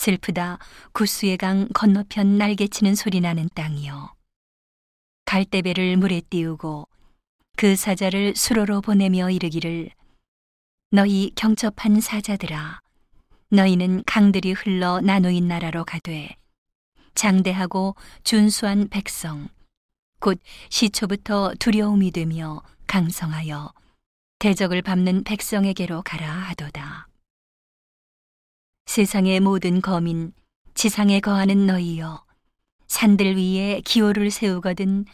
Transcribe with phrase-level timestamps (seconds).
[0.00, 0.58] 슬프다
[0.92, 4.14] 구수의 강 건너편 날개치는 소리 나는 땅이요.
[5.26, 6.88] 갈대배를 물에 띄우고
[7.58, 9.90] 그 사자를 수로로 보내며 이르기를
[10.90, 12.80] 너희 경첩한 사자들아
[13.50, 16.34] 너희는 강들이 흘러 나누인 나라로 가되
[17.14, 17.94] 장대하고
[18.24, 19.48] 준수한 백성
[20.18, 20.40] 곧
[20.70, 23.70] 시초부터 두려움이 되며 강성하여
[24.38, 27.09] 대적을 밟는 백성에게로 가라 하도다.
[29.00, 30.34] 세상의 모든 거민
[30.74, 32.22] 지상에 거하는 너희여
[32.86, 35.06] 산들 위에 기호를 세우거든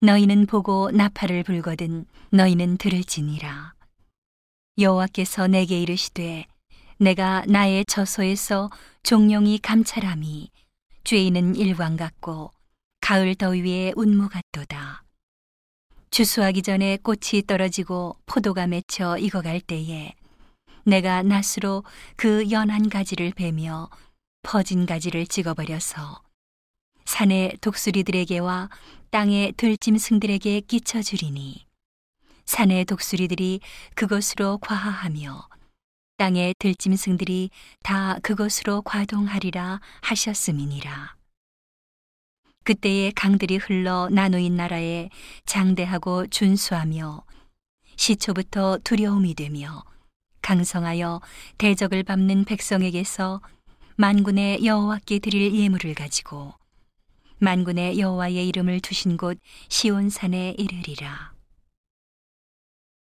[0.00, 3.74] 너희는 보고 나팔을 불거든 너희는 들을지니라.
[4.76, 6.46] 여호와께서 내게 이르시되
[6.98, 8.70] 내가 나의 저소에서
[9.04, 10.50] 종용이 감찰함이
[11.04, 12.50] 죄인은 일광 같고
[13.00, 15.04] 가을 더위에 운무 같도다.
[16.10, 20.12] 추수하기 전에 꽃이 떨어지고 포도가 맺혀 익어갈 때에
[20.88, 21.84] 내가 낫으로
[22.16, 23.90] 그 연한 가지를 베며
[24.42, 26.22] 퍼진 가지를 찍어버려서
[27.04, 28.70] 산의 독수리들에게와
[29.10, 31.66] 땅의 들짐승들에게 끼쳐주리니
[32.46, 33.60] 산의 독수리들이
[33.94, 35.48] 그것으로 과하하며
[36.16, 37.50] 땅의 들짐승들이
[37.82, 41.16] 다 그것으로 과동하리라 하셨음이니라.
[42.64, 45.10] 그때에 강들이 흘러 나누인 나라에
[45.44, 47.24] 장대하고 준수하며
[47.96, 49.84] 시초부터 두려움이 되며
[50.42, 51.20] 강성하여
[51.58, 53.40] 대적을 밟는 백성에게서
[53.96, 56.54] 만군의 여호와께 드릴 예물을 가지고
[57.38, 61.37] 만군의 여호와의 이름을 두신 곳 시온산에 이르리라.